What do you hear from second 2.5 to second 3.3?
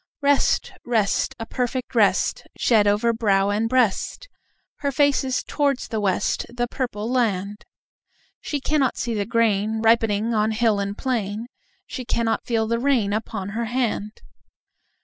Shed over